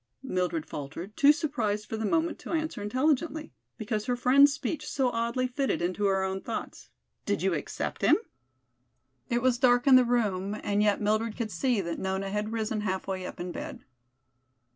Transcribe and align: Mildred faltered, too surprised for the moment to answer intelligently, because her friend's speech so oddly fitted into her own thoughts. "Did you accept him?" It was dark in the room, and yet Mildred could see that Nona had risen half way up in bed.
Mildred 0.23 0.65
faltered, 0.65 1.15
too 1.15 1.31
surprised 1.31 1.85
for 1.87 1.95
the 1.95 2.07
moment 2.07 2.39
to 2.39 2.53
answer 2.53 2.81
intelligently, 2.81 3.53
because 3.77 4.07
her 4.07 4.15
friend's 4.15 4.51
speech 4.51 4.89
so 4.89 5.09
oddly 5.11 5.45
fitted 5.45 5.79
into 5.79 6.05
her 6.05 6.23
own 6.23 6.41
thoughts. 6.41 6.89
"Did 7.27 7.43
you 7.43 7.53
accept 7.53 8.01
him?" 8.01 8.17
It 9.29 9.43
was 9.43 9.59
dark 9.59 9.85
in 9.85 9.97
the 9.97 10.03
room, 10.03 10.57
and 10.63 10.81
yet 10.81 11.01
Mildred 11.01 11.37
could 11.37 11.51
see 11.51 11.81
that 11.81 11.99
Nona 11.99 12.31
had 12.31 12.51
risen 12.51 12.81
half 12.81 13.05
way 13.07 13.27
up 13.27 13.39
in 13.39 13.51
bed. 13.51 13.83